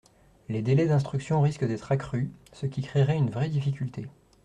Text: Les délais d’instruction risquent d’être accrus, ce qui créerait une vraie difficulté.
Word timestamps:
Les 0.49 0.63
délais 0.63 0.87
d’instruction 0.87 1.41
risquent 1.41 1.67
d’être 1.67 1.91
accrus, 1.91 2.31
ce 2.53 2.65
qui 2.65 2.81
créerait 2.81 3.17
une 3.17 3.29
vraie 3.29 3.49
difficulté. 3.49 4.07